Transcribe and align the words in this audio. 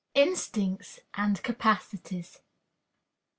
Instincts 0.15 0.99
and 1.13 1.43
Capacities. 1.43 2.39